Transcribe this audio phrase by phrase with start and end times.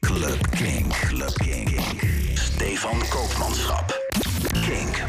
[0.00, 0.92] Club Kink.
[0.92, 1.80] Club Kink.
[2.34, 3.92] Stefan Koopmanschap.
[4.52, 5.02] Kink.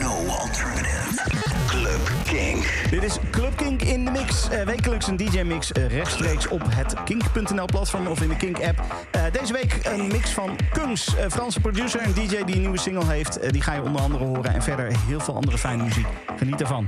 [0.00, 1.20] No alternative.
[1.66, 2.88] Club Kink.
[2.90, 4.48] Dit is Club Kink in de mix.
[4.48, 8.82] Eh, wekelijks een DJ-mix eh, rechtstreeks op het kink.nl-platform of in de Kink-app.
[9.10, 13.12] Eh, deze week een mix van Kungs, Franse producer en DJ die een nieuwe single
[13.12, 13.52] heeft.
[13.52, 14.54] Die ga je onder andere horen.
[14.54, 16.06] En verder heel veel andere fijne muziek.
[16.36, 16.86] Geniet ervan.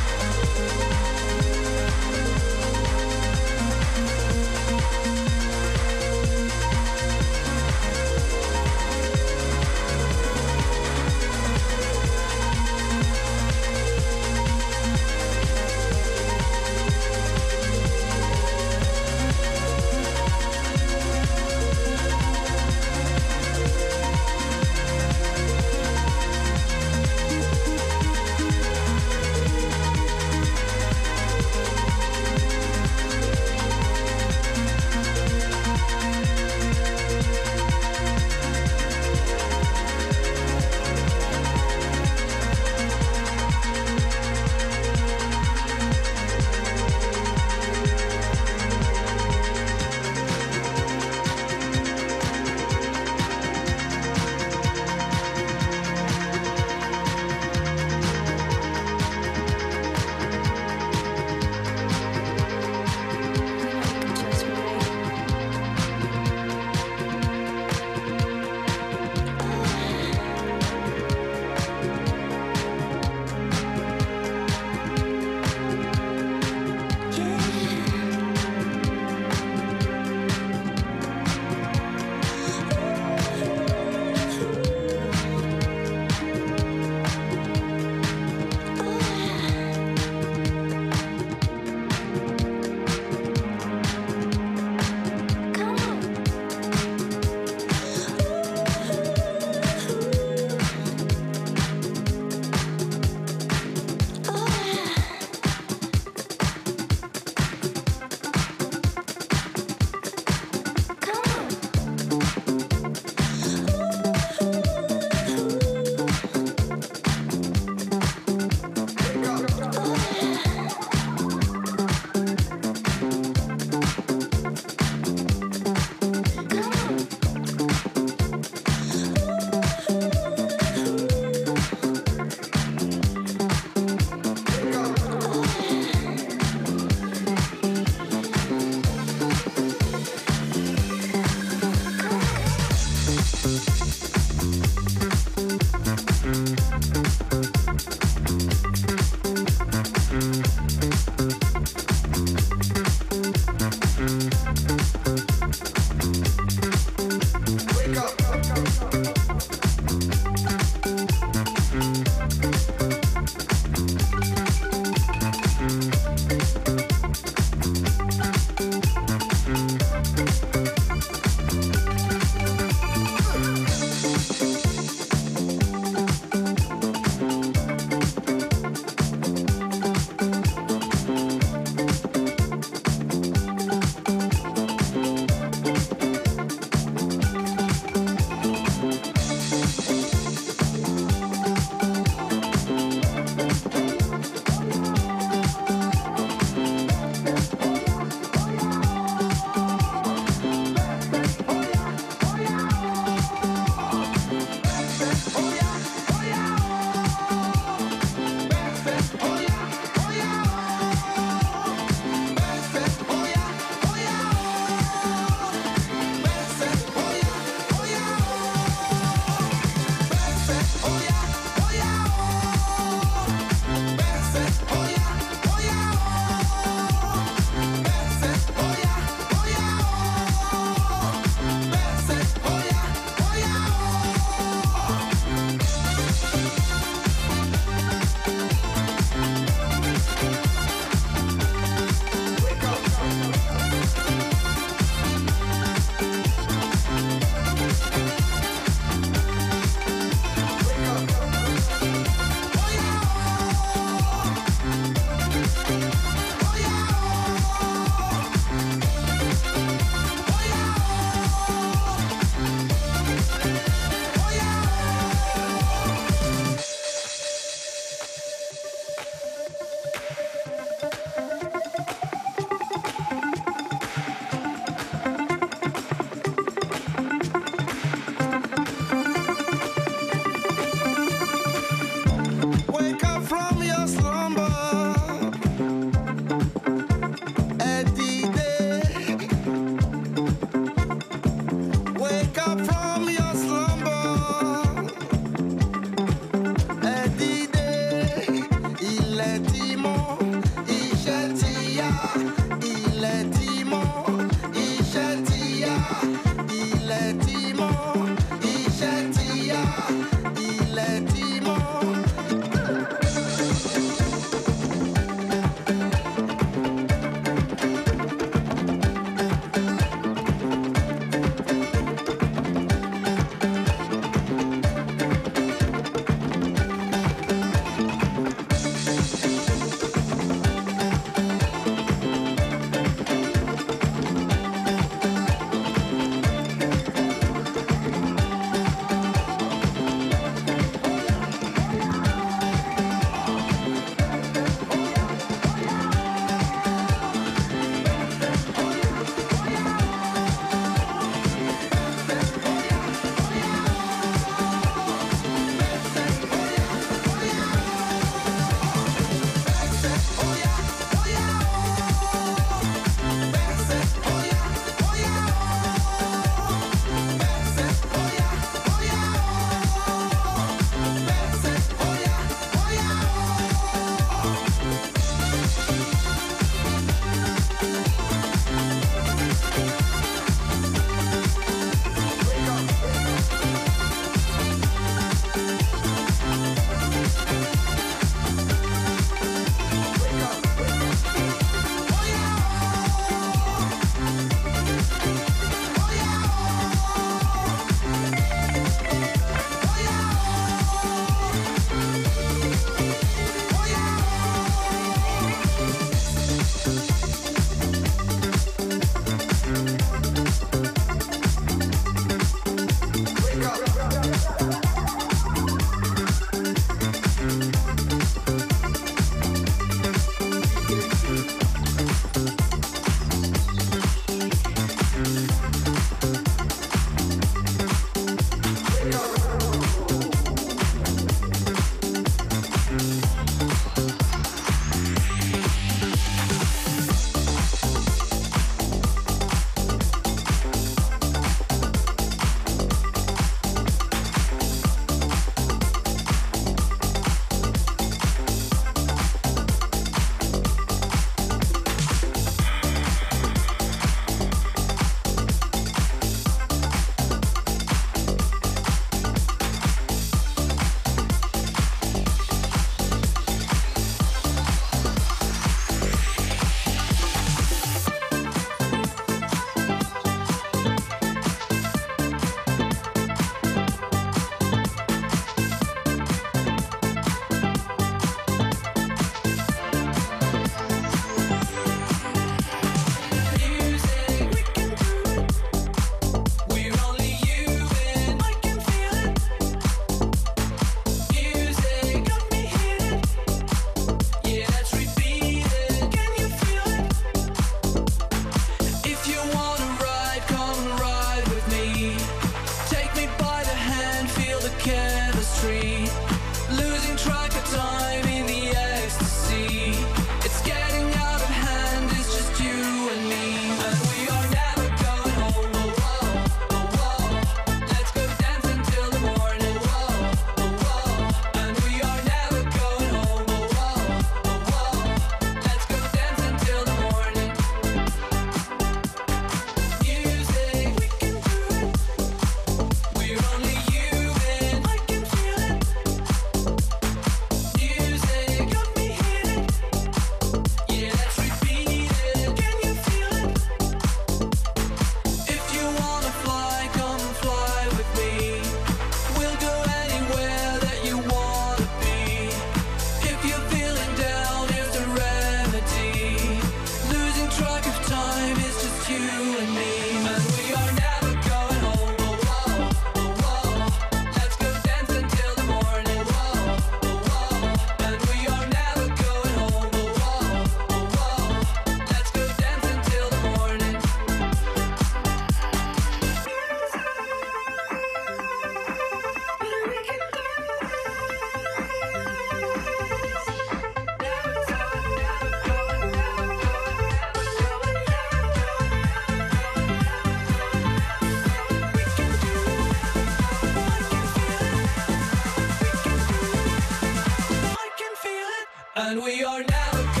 [598.83, 600.00] And we are now.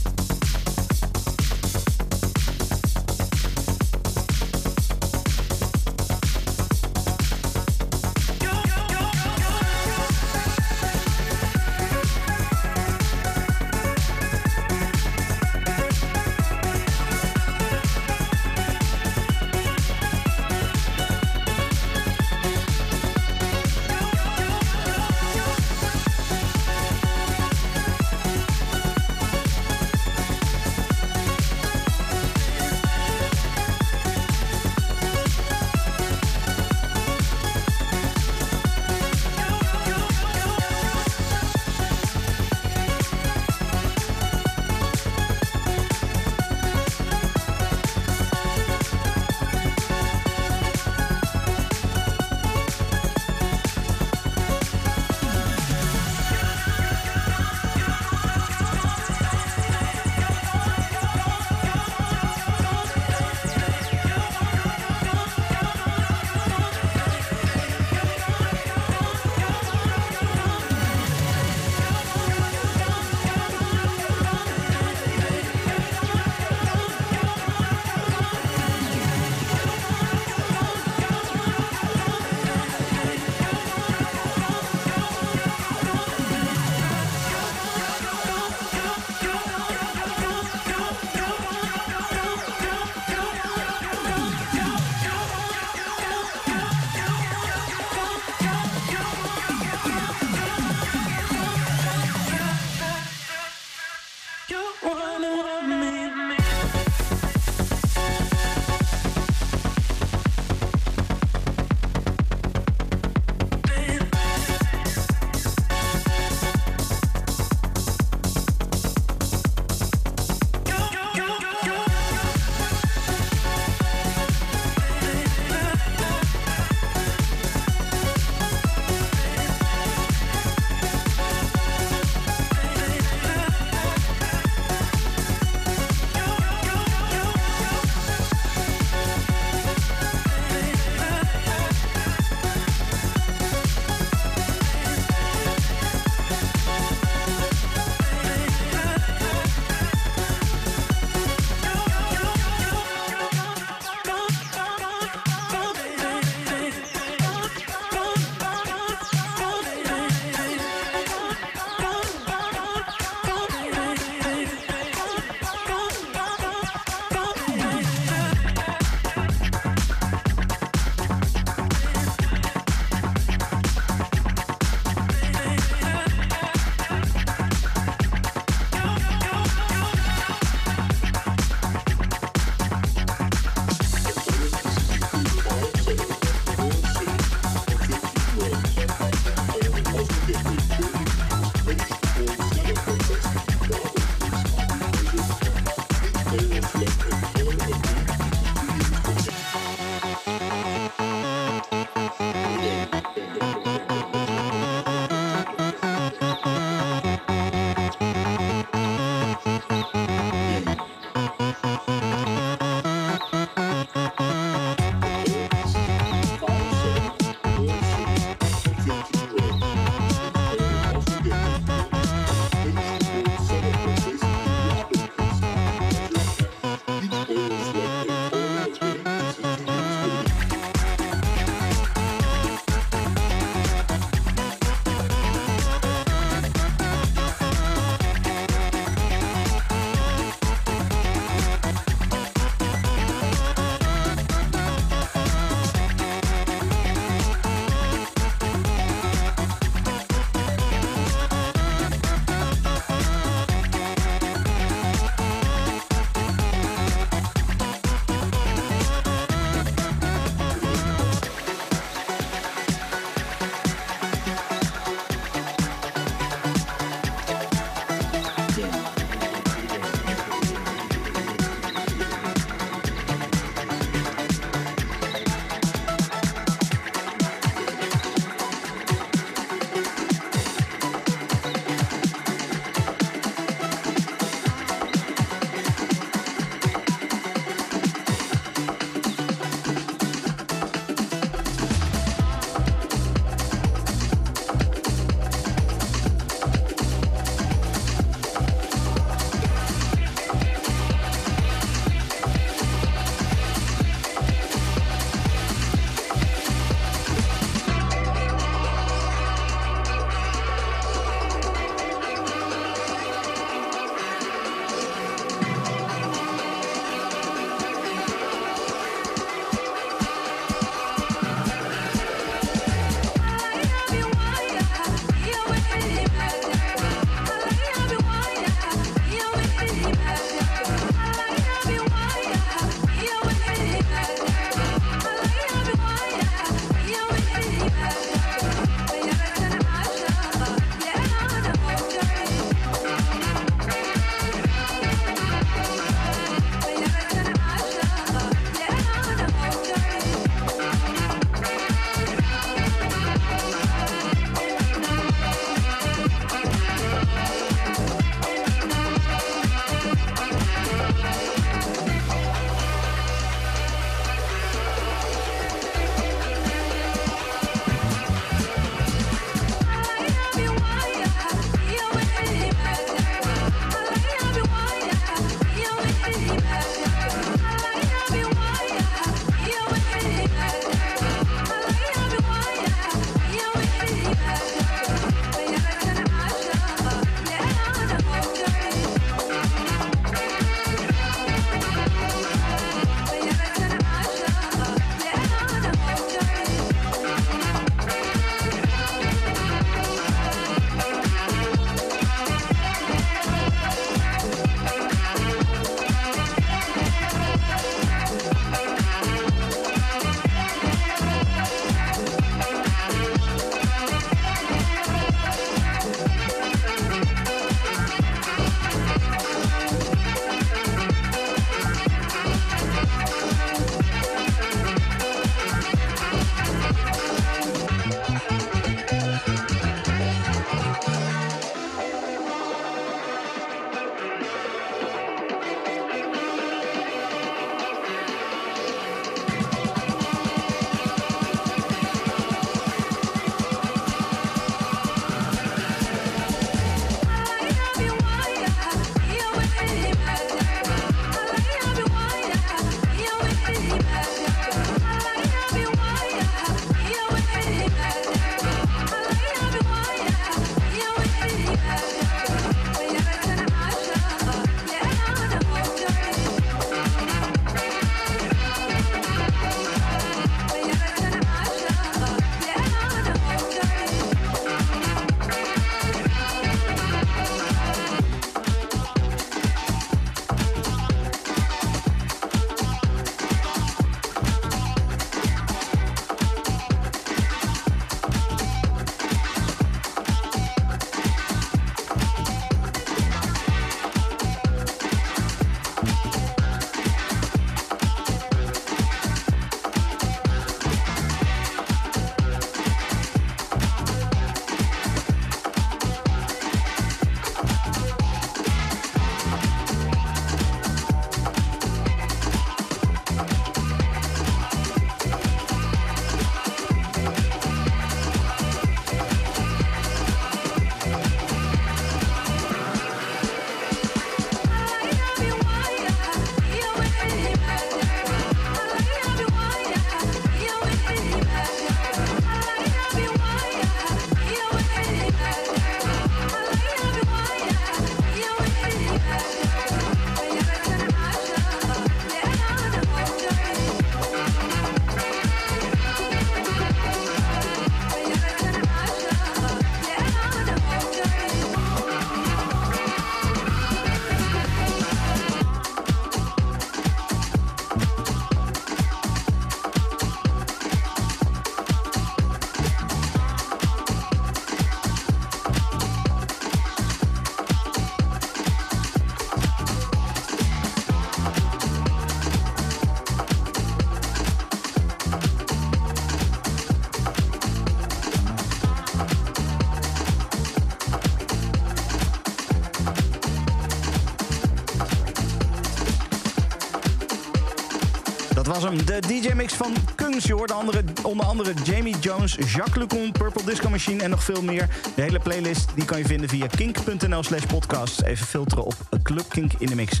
[588.58, 590.24] De DJ-mix van Kungs.
[590.24, 594.68] Je andere, onder andere Jamie Jones, Jacques Lucon, Purple Disco Machine en nog veel meer.
[594.94, 598.02] De hele playlist die kan je vinden via kink.nl slash podcast.
[598.02, 600.00] Even filteren op Club Kink in de Mix.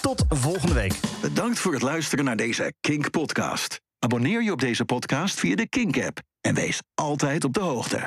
[0.00, 0.94] Tot volgende week.
[1.20, 3.80] Bedankt voor het luisteren naar deze Kink-podcast.
[3.98, 8.06] Abonneer je op deze podcast via de Kink-app en wees altijd op de hoogte.